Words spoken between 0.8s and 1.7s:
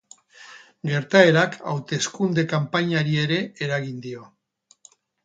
Gertaerak